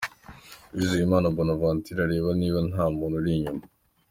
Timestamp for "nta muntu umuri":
2.69-3.29